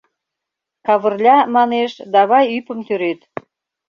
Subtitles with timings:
[0.85, 3.19] Кавырля, манеш, давай ӱпым тӱред.